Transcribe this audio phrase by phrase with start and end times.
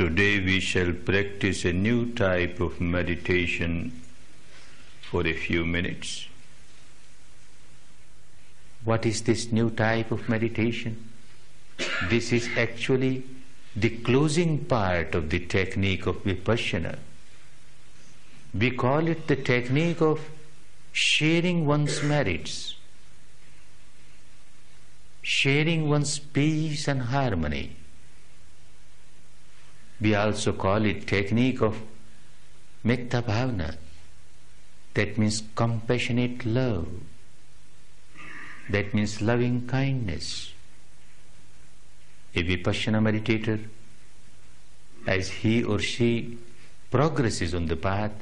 [0.00, 4.00] Today we shall practice a new type of meditation
[5.02, 6.26] for a few minutes.
[8.82, 11.06] What is this new type of meditation?
[12.08, 13.24] This is actually
[13.76, 16.96] the closing part of the technique of Vipassana.
[18.54, 20.30] We call it the technique of
[20.92, 22.74] sharing one's merits,
[25.20, 27.76] sharing one's peace and harmony.
[30.00, 31.76] We also call it technique of
[32.84, 33.76] Metta Bhavana.
[34.94, 36.88] That means compassionate love.
[38.70, 40.52] That means loving kindness.
[42.34, 43.60] A Vipassana meditator,
[45.06, 46.38] as he or she
[46.90, 48.12] progresses on the path,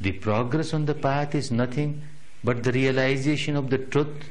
[0.00, 2.02] the progress on the path is nothing
[2.42, 4.28] but the realization of the truth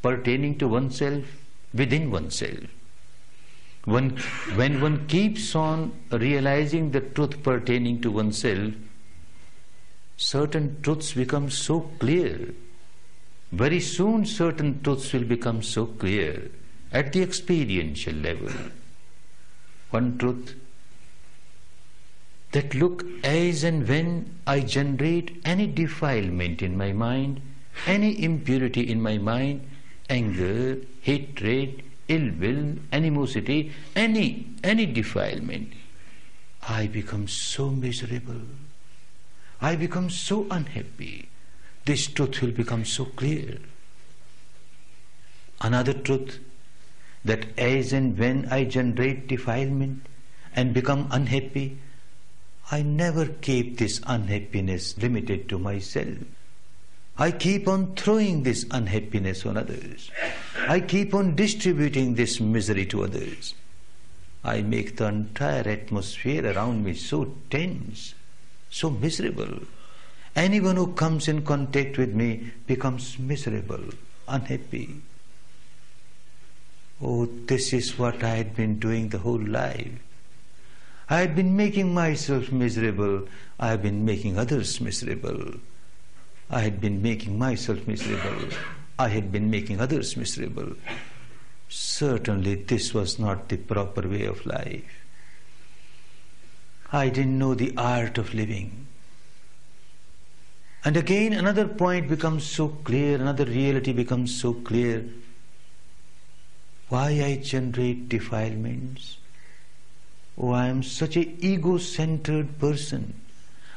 [0.00, 1.24] pertaining to oneself
[1.74, 2.60] within oneself.
[3.86, 4.16] When,
[4.56, 8.74] when one keeps on realizing the truth pertaining to oneself,
[10.16, 12.52] certain truths become so clear.
[13.52, 16.50] Very soon, certain truths will become so clear
[16.90, 18.50] at the experiential level.
[19.90, 20.56] One truth
[22.50, 27.40] that look as and when I generate any defilement in my mind,
[27.86, 29.64] any impurity in my mind,
[30.10, 35.72] anger, hatred, ill will, animosity, any, any defilement,
[36.68, 38.42] I become so miserable.
[39.60, 41.28] I become so unhappy.
[41.84, 43.58] This truth will become so clear.
[45.60, 46.38] Another truth
[47.24, 50.06] that as and when I generate defilement
[50.54, 51.78] and become unhappy,
[52.70, 56.18] I never keep this unhappiness limited to myself.
[57.18, 60.10] I keep on throwing this unhappiness on others.
[60.68, 63.54] I keep on distributing this misery to others.
[64.42, 68.14] I make the entire atmosphere around me so tense,
[68.70, 69.60] so miserable.
[70.34, 73.84] Anyone who comes in contact with me becomes miserable,
[74.28, 75.02] unhappy.
[77.00, 79.92] Oh, this is what I had been doing the whole life.
[81.08, 83.28] I had been making myself miserable.
[83.60, 85.54] I have been making others miserable.
[86.50, 88.48] I had been making myself miserable.
[88.98, 90.72] I had been making others miserable.
[91.68, 95.04] Certainly, this was not the proper way of life.
[96.92, 98.86] I didn't know the art of living.
[100.84, 105.04] And again, another point becomes so clear, another reality becomes so clear.
[106.88, 109.18] Why I generate defilements?
[110.38, 113.20] Oh, I am such a ego centered person.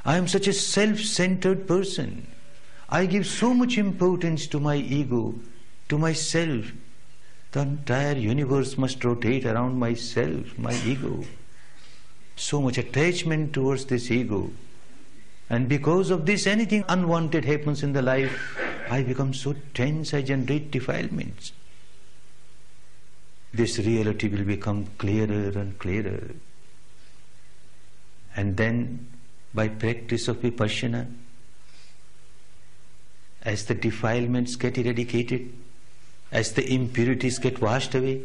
[0.06, 2.28] I am such a self centered person.
[2.92, 5.36] I give so much importance to my ego,
[5.90, 6.72] to myself.
[7.52, 11.24] The entire universe must rotate around myself, my ego.
[12.36, 14.52] So much attachment towards this ego.
[15.50, 18.58] And because of this, anything unwanted happens in the life.
[18.90, 21.52] I become so tense, I generate defilements.
[23.54, 26.32] This reality will become clearer and clearer.
[28.36, 29.08] And then,
[29.54, 31.08] by practice of vipassana,
[33.44, 35.54] as the defilements get eradicated,
[36.32, 38.22] as the impurities get washed away,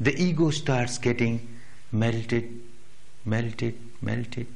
[0.00, 1.56] the ego starts getting
[1.92, 2.60] melted,
[3.24, 4.46] melted, melted.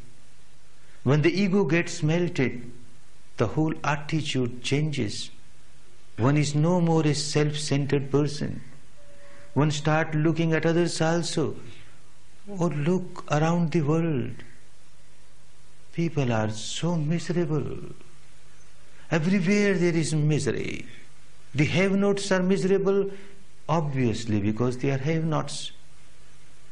[1.03, 2.70] When the ego gets melted,
[3.36, 5.30] the whole attitude changes.
[6.16, 8.62] One is no more a self centered person.
[9.54, 11.56] One start looking at others also.
[12.47, 14.34] Or look around the world.
[15.92, 17.66] People are so miserable.
[19.12, 20.86] Everywhere there is misery.
[21.54, 23.10] The have-nots are miserable,
[23.68, 25.72] obviously, because they are have-nots.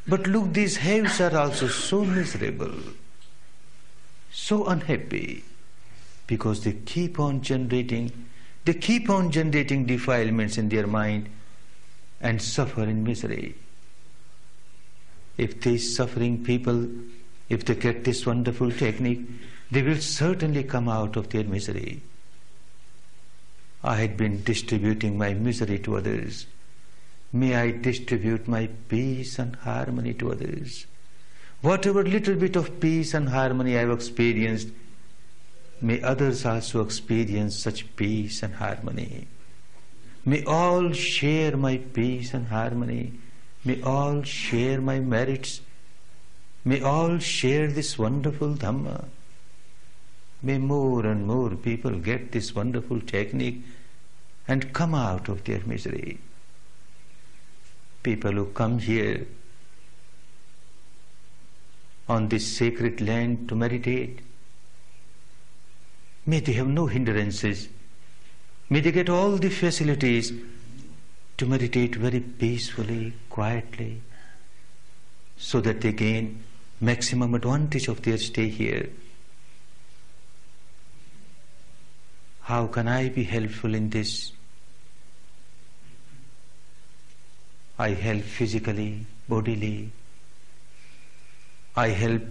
[0.08, 2.72] But look, these haves are also so miserable,
[4.32, 5.44] so unhappy,
[6.26, 8.10] because they keep on generating,
[8.64, 11.28] they keep on generating defilements in their mind
[12.22, 13.54] and suffer in misery.
[15.36, 16.88] If these suffering people,
[17.50, 19.20] if they get this wonderful technique,
[19.70, 22.00] they will certainly come out of their misery.
[23.82, 26.46] I had been distributing my misery to others.
[27.32, 30.86] May I distribute my peace and harmony to others.
[31.62, 34.68] Whatever little bit of peace and harmony I have experienced,
[35.80, 39.28] may others also experience such peace and harmony.
[40.24, 43.12] May all share my peace and harmony.
[43.64, 45.60] May all share my merits.
[46.64, 49.04] May all share this wonderful Dhamma.
[50.42, 53.62] May more and more people get this wonderful technique
[54.48, 56.18] and come out of their misery.
[58.02, 59.26] People who come here
[62.08, 64.20] on this sacred land to meditate.
[66.26, 67.68] May they have no hindrances.
[68.68, 70.32] May they get all the facilities
[71.36, 74.00] to meditate very peacefully, quietly,
[75.36, 76.42] so that they gain
[76.80, 78.88] maximum advantage of their stay here.
[82.50, 84.32] How can I be helpful in this?
[87.78, 89.92] I help physically, bodily.
[91.76, 92.22] I help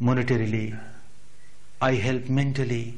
[0.00, 0.80] monetarily.
[1.82, 2.94] I help mentally.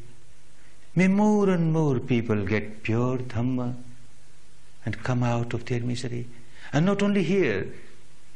[0.94, 3.74] May more and more people get pure Dhamma
[4.86, 6.28] and come out of their misery.
[6.72, 7.74] And not only here,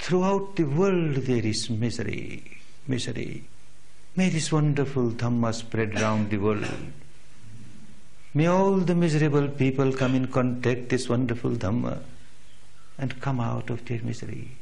[0.00, 2.58] throughout the world there is misery,
[2.88, 3.44] misery.
[4.17, 6.67] May this wonderful Dhamma spread round the world.
[8.36, 12.00] May all the miserable people come in contact this wonderful Dhamma
[12.98, 14.58] and come out of their misery.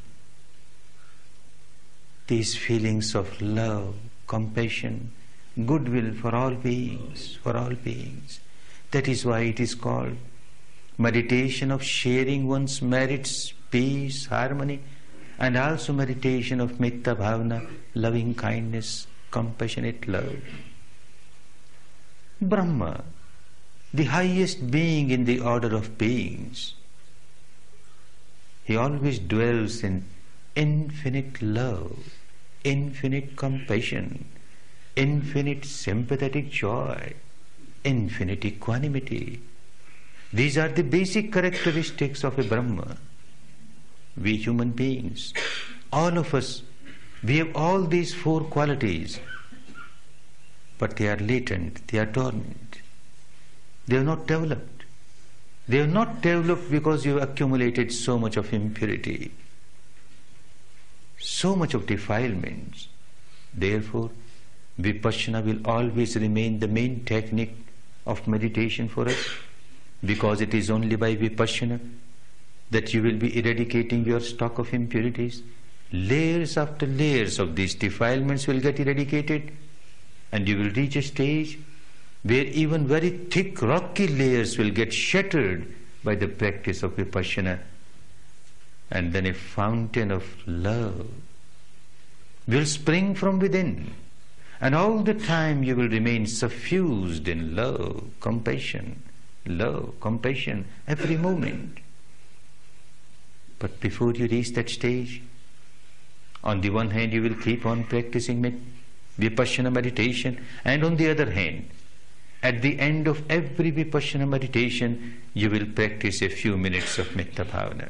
[2.28, 3.96] These feelings of love,
[4.28, 5.10] compassion,
[5.66, 8.38] goodwill for all beings, for all beings.
[8.92, 10.18] That is why it is called
[10.96, 14.78] meditation of sharing one's merits, peace, harmony,
[15.36, 20.38] and also meditation of metta bhavana, loving kindness, compassionate love.
[22.40, 23.02] Brahma,
[23.94, 26.75] the highest being in the order of beings,
[28.64, 30.05] he always dwells in
[30.56, 31.96] infinite love,
[32.64, 34.25] infinite compassion,
[34.96, 37.12] infinite sympathetic joy,
[37.85, 39.41] infinite equanimity.
[40.32, 42.96] These are the basic characteristics of a Brahma.
[44.20, 45.32] We human beings,
[45.93, 46.62] all of us,
[47.23, 49.20] we have all these four qualities,
[50.79, 52.73] but they are latent, they are dormant,
[53.86, 54.84] they are not developed.
[55.66, 59.31] They are not developed because you have accumulated so much of impurity,
[61.19, 62.88] so much of defilements.
[63.54, 64.10] Therefore,
[64.81, 67.56] Vipassana will always remain the main technique
[68.06, 69.28] of meditation for us
[70.04, 71.81] because it is only by Vipassana
[72.70, 75.42] that you will be eradicating your stock of impurities.
[75.92, 79.52] Layers after layers of these defilements will get eradicated
[80.32, 81.58] and you will reach a stage
[82.24, 85.72] where even very thick rocky layers will get shattered
[86.02, 87.58] by the practice of Vipassana
[88.90, 91.06] and then a fountain of love
[92.46, 93.94] will spring from within
[94.60, 99.02] and all the time you will remain suffused in love, compassion,
[99.46, 101.78] love, compassion, every moment.
[103.58, 105.22] But before you reach that stage,
[106.42, 108.42] on the one hand you will keep on practicing
[109.18, 111.68] vipassana meditation, and on the other hand,
[112.44, 117.44] at the end of every vipassana meditation, you will practice a few minutes of metta
[117.44, 117.88] bhavana.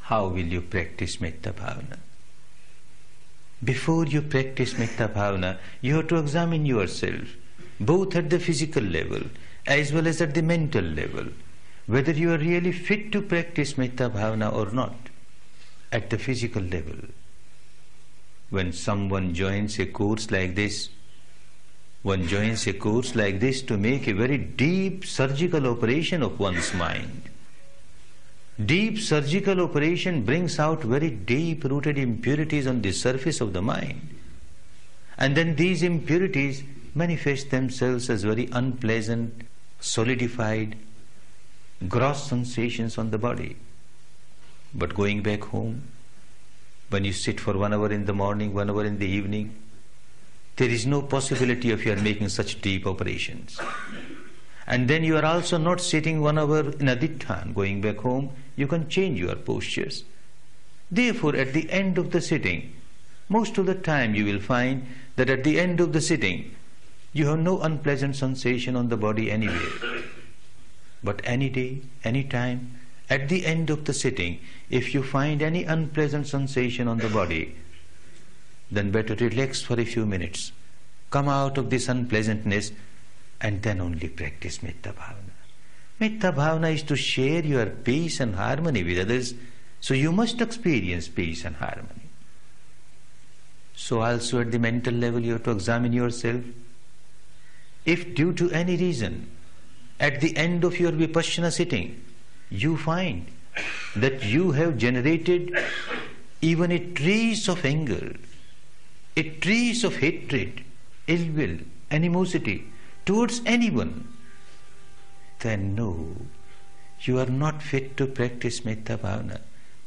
[0.00, 1.96] How will you practice metta bhavana?
[3.64, 7.36] Before you practice metta bhavana, you have to examine yourself,
[7.80, 9.22] both at the physical level
[9.66, 11.28] as well as at the mental level,
[11.86, 14.94] whether you are really fit to practice metta bhavana or not,
[15.90, 16.98] at the physical level.
[18.50, 20.90] When someone joins a course like this,
[22.04, 26.74] one joins a course like this to make a very deep surgical operation of one's
[26.74, 27.30] mind.
[28.62, 34.06] Deep surgical operation brings out very deep rooted impurities on the surface of the mind.
[35.16, 36.62] And then these impurities
[36.94, 39.40] manifest themselves as very unpleasant,
[39.80, 40.76] solidified,
[41.88, 43.56] gross sensations on the body.
[44.74, 45.84] But going back home,
[46.90, 49.56] when you sit for one hour in the morning, one hour in the evening,
[50.56, 53.60] there is no possibility of your making such deep operations.
[54.66, 58.66] And then you are also not sitting one hour in adhitthana, going back home, you
[58.66, 60.04] can change your postures.
[60.90, 62.72] Therefore, at the end of the sitting,
[63.28, 66.54] most of the time you will find that at the end of the sitting,
[67.12, 70.02] you have no unpleasant sensation on the body anywhere.
[71.02, 72.78] But any day, any time,
[73.10, 77.54] at the end of the sitting, if you find any unpleasant sensation on the body,
[78.74, 80.52] then better relax for a few minutes.
[81.10, 82.72] Come out of this unpleasantness
[83.40, 85.34] and then only practice metta bhavana.
[86.00, 89.34] Metta bhavana is to share your peace and harmony with others,
[89.80, 92.08] so you must experience peace and harmony.
[93.76, 96.42] So, also at the mental level, you have to examine yourself.
[97.84, 99.30] If due to any reason,
[100.00, 102.02] at the end of your vipassana sitting,
[102.50, 103.26] you find
[103.96, 105.56] that you have generated
[106.40, 108.14] even a trace of anger,
[109.16, 110.64] a trace of hatred,
[111.06, 111.58] ill will,
[111.90, 112.64] animosity
[113.04, 114.08] towards anyone,
[115.40, 116.16] then no,
[117.00, 119.40] you are not fit to practice metta bhavana.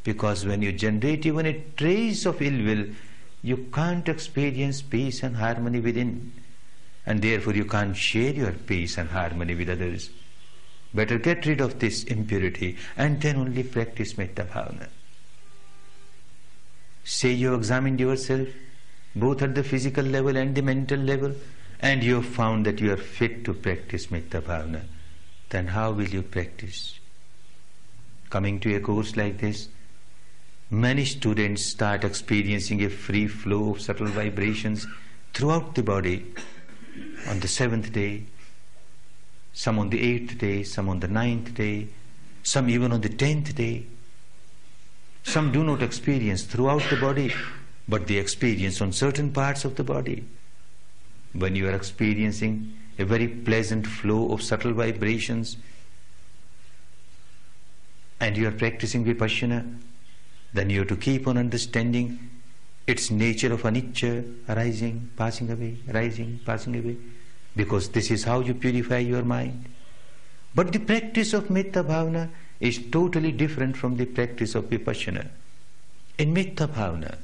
[0.04, 2.86] Because when you generate even a trace of ill will,
[3.42, 6.32] you can't experience peace and harmony within,
[7.06, 10.10] and therefore you can't share your peace and harmony with others.
[10.94, 14.88] Better get rid of this impurity and then only practice metta bhavana.
[17.04, 18.48] Say you examined yourself
[19.16, 21.34] both at the physical level and the mental level
[21.80, 24.82] and you have found that you are fit to practice metta bhavana,
[25.50, 27.00] then how will you practice?
[28.30, 29.70] Coming to a course like this,
[30.70, 34.86] many students start experiencing a free flow of subtle vibrations
[35.34, 36.26] throughout the body
[37.28, 38.24] on the seventh day,
[39.54, 41.88] some on the eighth day, some on the ninth day,
[42.44, 43.86] some even on the tenth day.
[45.24, 47.34] Some do not experience throughout the body,
[47.88, 50.26] but they experience on certain parts of the body.
[51.34, 55.58] When you are experiencing a very pleasant flow of subtle vibrations
[58.20, 59.80] and you are practicing vipassana,
[60.54, 62.20] then you have to keep on understanding
[62.88, 66.98] its nature of anicca, arising, passing away, rising, passing away,
[67.56, 69.66] because this is how you purify your mind.
[70.56, 72.30] But the practice of metta bhavana
[72.60, 75.28] is totally different from the practice of vipassana.
[76.18, 77.18] In metta bhavana,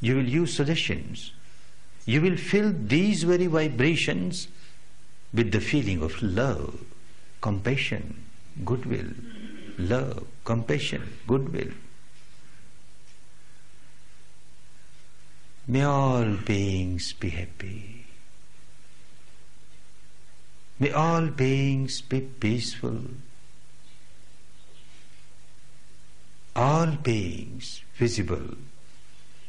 [0.00, 1.32] you will use suggestions.
[2.04, 4.48] You will fill these very vibrations
[5.32, 6.84] with the feeling of love,
[7.40, 8.22] compassion,
[8.64, 9.08] goodwill,
[9.78, 11.72] love, compassion, goodwill.
[15.66, 18.06] May all beings be happy.
[20.78, 23.00] May all beings be peaceful.
[26.54, 28.56] All beings, visible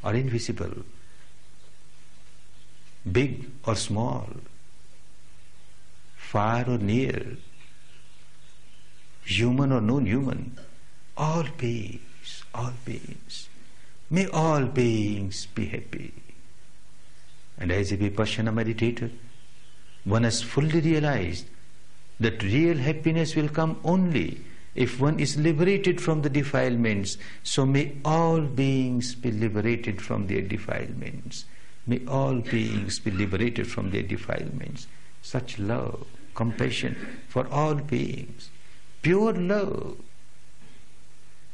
[0.04, 0.84] or invisible,
[3.12, 4.30] big or small,
[6.16, 7.38] far or near,
[9.24, 10.58] human or non-human,
[11.16, 13.50] all beings, all beings.
[14.10, 16.14] May all beings be happy.
[17.58, 19.12] And as a Vipassana meditator,
[20.06, 21.46] one has fully realized
[22.20, 24.42] that real happiness will come only
[24.78, 27.18] if one is liberated from the defilements.
[27.44, 31.46] So may all beings be liberated from their defilements.
[31.86, 34.88] May all beings be liberated from their defilements.
[35.22, 36.06] Such love,
[36.36, 36.96] compassion
[37.28, 38.50] for all beings
[39.08, 39.96] pure love.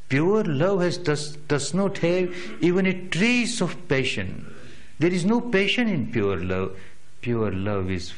[0.08, 4.52] Pure love has, does, does not have even a trace of passion.
[4.98, 6.76] There is no passion in pure love.
[7.20, 8.12] Pure love is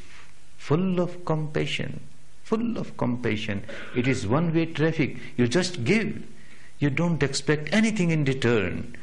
[0.57, 2.01] full of compassion.
[2.47, 3.65] Full of compassion.
[3.95, 5.17] It is one way traffic.
[5.37, 6.23] You just give.
[6.79, 8.97] You don't expect anything in return.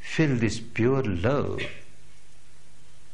[0.00, 1.62] Feel this pure love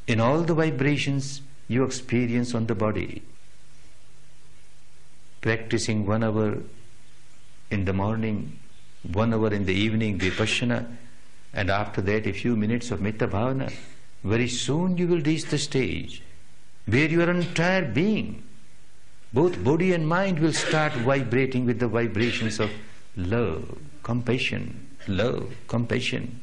[0.07, 3.21] in all the vibrations you experience on the body
[5.45, 6.57] practicing one hour
[7.69, 8.57] in the morning,
[9.13, 10.87] one hour in the evening, vipassana,
[11.53, 13.71] and after that a few minutes of metta bhavana,
[14.23, 16.23] very soon you will reach the stage
[16.85, 18.43] where your entire being,
[19.33, 22.71] both body and mind, will start vibrating with the vibrations of
[23.17, 26.39] love, compassion, love, compassion.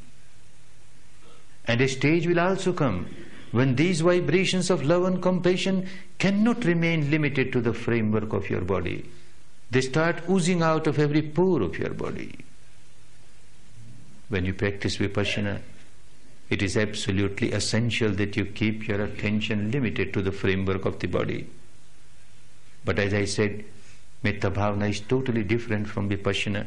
[1.67, 3.07] And a stage will also come
[3.53, 8.63] when these vibrations of love and compassion cannot remain limited to the framework of your
[8.63, 9.05] body.
[9.71, 12.45] They start oozing out of every pore of your body.
[14.29, 15.61] When you practice vipassana,
[16.53, 21.07] it is absolutely essential that you keep your attention limited to the framework of the
[21.07, 21.47] body.
[22.85, 23.65] But as I said,
[24.23, 26.67] Metta Bhavana is totally different from Vipassana.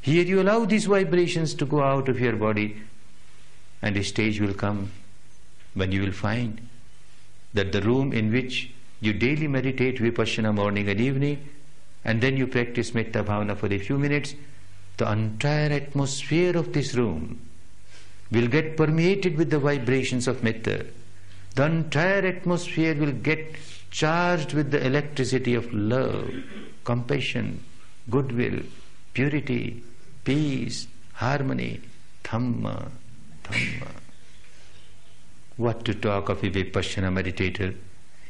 [0.00, 2.82] Here you allow these vibrations to go out of your body
[3.80, 4.90] and a stage will come
[5.74, 6.66] when you will find
[7.54, 11.48] that the room in which you daily meditate vipassana morning and evening
[12.04, 14.34] and then you practice metta bhavana for a few minutes,
[14.96, 17.38] the entire atmosphere of this room
[18.30, 20.86] will get permeated with the vibrations of metta.
[21.54, 23.56] The entire atmosphere will get
[23.90, 26.30] charged with the electricity of love,
[26.84, 27.62] compassion,
[28.08, 28.60] goodwill,
[29.14, 29.82] purity,
[30.24, 31.80] peace, harmony,
[32.24, 32.90] dhamma,
[33.44, 33.88] dhamma.
[35.56, 37.74] What to talk of a Vipassana meditator?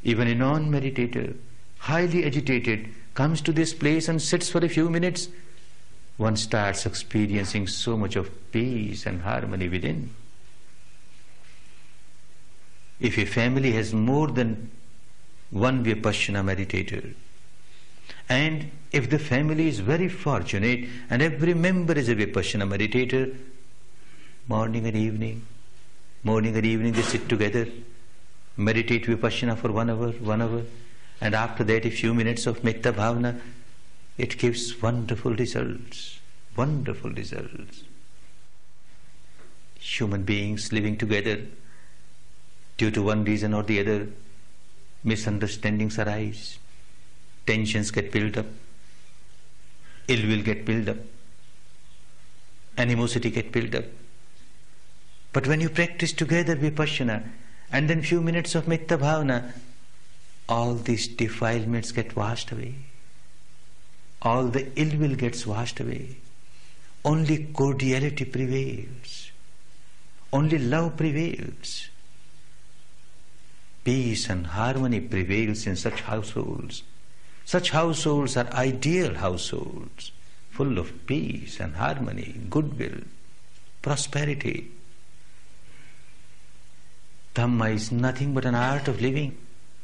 [0.02, 1.37] Even a non-meditator,
[1.78, 5.28] highly agitated, comes to this place and sits for a few minutes.
[6.20, 10.10] One starts experiencing so much of peace and harmony within.
[13.00, 14.70] If a family has more than
[15.48, 17.14] one Vipassana meditator,
[18.28, 23.34] and if the family is very fortunate and every member is a Vipassana meditator,
[24.46, 25.46] morning and evening,
[26.22, 27.66] Morning and evening they sit together,
[28.54, 30.64] meditate vipassana for one hour, one hour,
[31.18, 33.40] and after that a few minutes of metta bhavana.
[34.20, 36.20] It gives wonderful results,
[36.54, 37.84] wonderful results.
[39.78, 41.38] human beings living together,
[42.76, 44.08] due to one reason or the other,
[45.02, 46.58] misunderstandings arise,
[47.46, 48.44] tensions get built up,
[50.08, 50.98] ill will get built up,
[52.76, 53.86] animosity get built up.
[55.32, 57.26] But when you practice together vipassana,
[57.72, 59.54] and then few minutes of metta bhavana,
[60.46, 62.74] all these defilements get washed away.
[64.22, 66.16] All the ill will gets washed away.
[67.04, 69.30] Only cordiality prevails.
[70.32, 71.88] Only love prevails.
[73.82, 76.82] Peace and harmony prevails in such households.
[77.46, 80.12] Such households are ideal households,
[80.50, 83.00] full of peace and harmony, goodwill,
[83.80, 84.70] prosperity.
[87.34, 89.36] Dhamma is nothing but an art of living.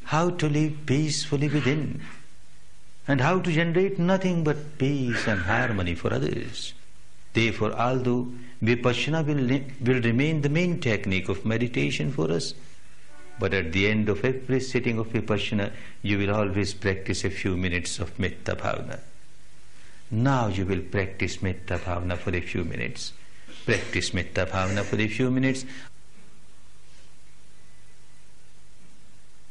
[0.04, 2.02] How to live peacefully within,
[3.08, 6.74] and how to generate nothing but peace and harmony for others.
[7.32, 8.28] Therefore, although
[8.62, 12.54] vipassana will, will remain the main technique of meditation for us,
[13.38, 15.70] but at the end of every sitting of vipassana,
[16.02, 18.98] you will always practice a few minutes of metta bhavana.
[20.10, 23.12] Now you will practice metta bhavana for a few minutes.
[23.64, 25.64] Practice metta bhavana for a few minutes.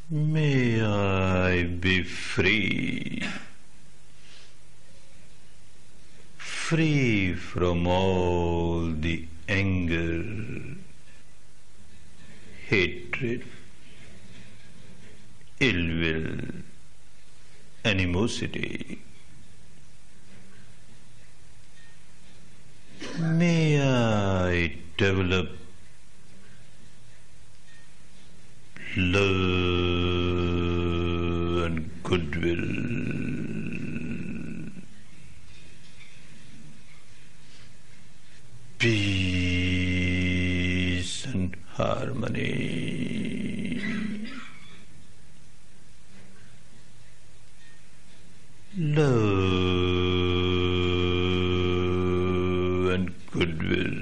[0.09, 3.24] May I be free,
[6.67, 10.24] free from all the anger,
[12.67, 13.43] hatred,
[15.60, 16.39] ill will,
[17.91, 19.00] animosity.
[23.19, 25.50] May I develop
[28.98, 29.25] love
[31.67, 33.14] and goodwill.
[38.85, 40.05] Peace
[41.25, 42.51] and harmony.
[48.77, 49.09] Love
[52.93, 53.95] and goodwill.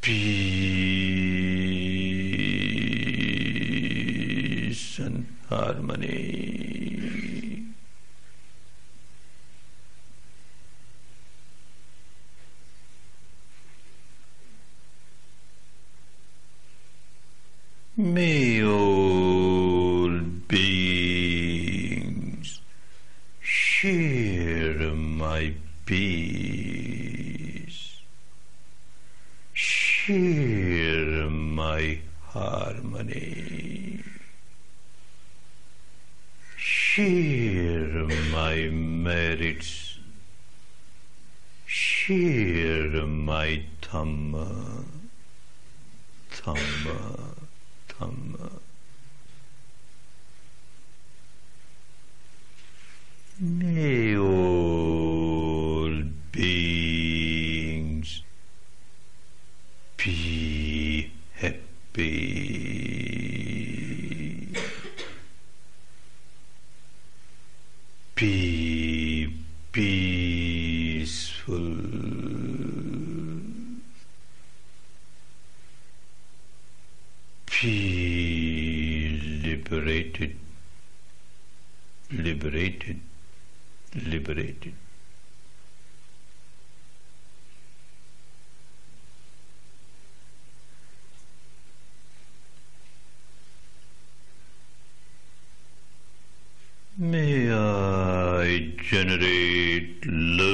[0.00, 0.62] Peace
[5.00, 6.50] and harmony.
[17.94, 20.08] May all
[20.48, 21.40] beings
[23.40, 25.52] share my
[25.84, 27.20] peace,
[29.52, 34.02] share my harmony,
[36.56, 39.98] share my merits,
[41.66, 44.86] share my Dhamma,
[46.32, 47.32] Dhamma,
[48.22, 48.50] Dhamma.
[53.40, 58.22] May all beings
[59.96, 61.62] be happy,
[68.14, 69.34] be
[69.72, 71.56] peaceful,
[77.50, 80.36] be liberated,
[82.12, 83.00] liberated,
[84.06, 84.74] liberated.
[96.98, 100.52] May I generate love,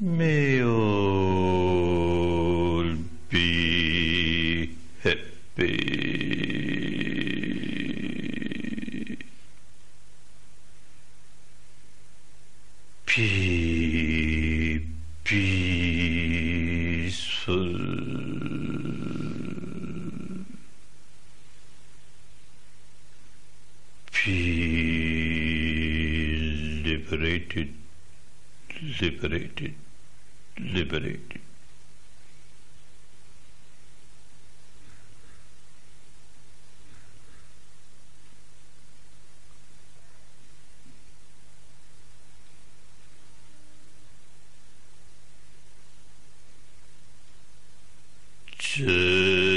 [0.00, 1.24] May all
[3.30, 5.94] be happy.
[13.06, 14.86] Be
[15.24, 16.04] peaceful.
[24.12, 24.40] Be
[26.84, 27.74] liberated,
[29.00, 29.74] liberated,
[30.58, 31.40] liberated.
[48.76, 49.53] Shh.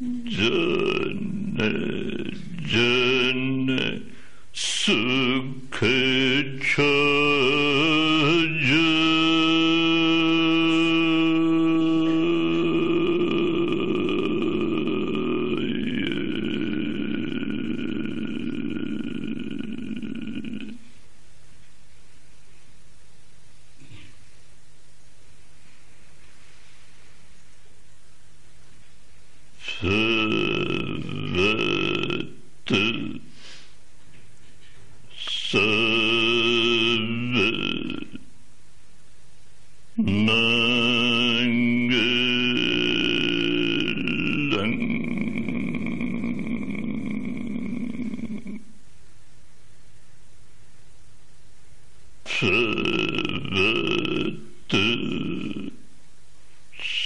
[0.00, 1.39] 真。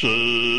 [0.05, 0.54] say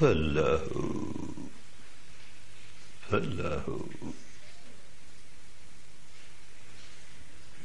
[0.00, 0.56] Hello.
[3.10, 3.84] Hello.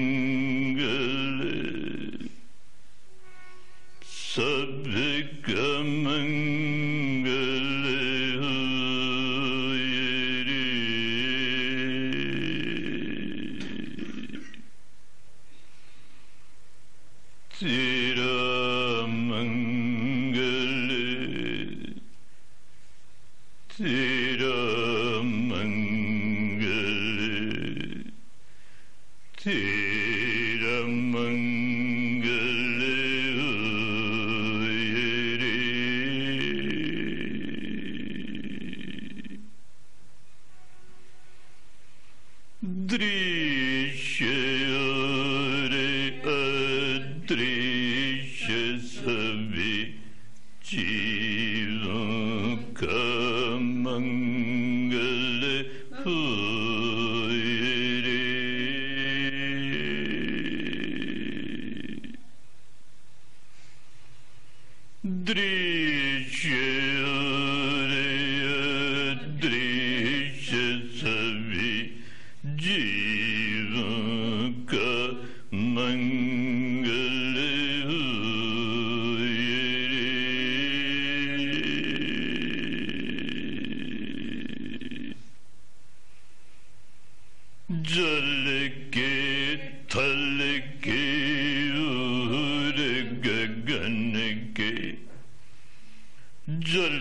[42.89, 43.48] ドリー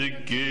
[0.08, 0.48] Thank you.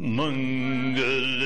[0.00, 1.39] Mangal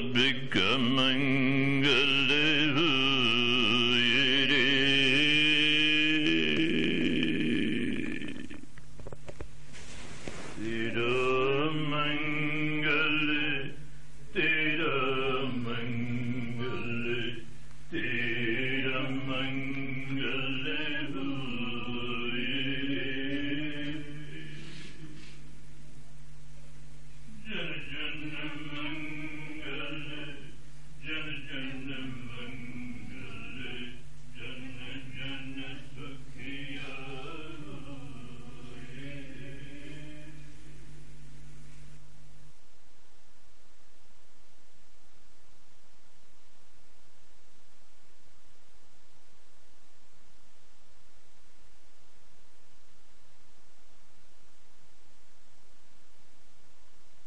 [0.00, 0.56] ربك
[0.96, 2.59] منجلي